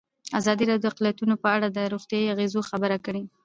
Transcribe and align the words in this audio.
ازادي 0.39 0.63
راډیو 0.69 0.83
د 0.85 0.91
اقلیتونه 0.91 1.35
په 1.43 1.47
اړه 1.55 1.67
د 1.71 1.79
روغتیایي 1.93 2.31
اغېزو 2.33 2.61
خبره 2.71 2.97
کړې. 3.05 3.23